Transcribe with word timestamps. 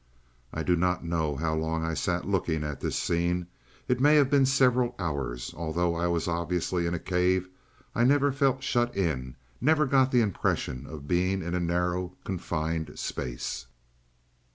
"I 0.51 0.63
do 0.63 0.75
not 0.75 1.05
know 1.05 1.35
how 1.35 1.53
long 1.53 1.85
I 1.85 1.93
sat 1.93 2.25
looking 2.27 2.63
at 2.63 2.79
this 2.79 2.95
scene; 2.97 3.45
it 3.87 3.99
may 3.99 4.15
have 4.15 4.31
been 4.31 4.47
several 4.47 4.95
hours. 4.97 5.53
Although 5.55 5.93
I 5.93 6.07
was 6.07 6.27
obviously 6.27 6.87
in 6.87 6.95
a 6.95 6.99
cave, 6.99 7.47
I 7.93 8.03
never 8.03 8.31
felt 8.31 8.63
shut 8.63 8.97
in 8.97 9.35
never 9.61 9.85
got 9.85 10.11
the 10.11 10.21
impression 10.21 10.87
of 10.87 11.07
being 11.07 11.43
in 11.43 11.53
a 11.53 11.59
narrow, 11.59 12.13
confined 12.23 12.97
space. 12.97 13.67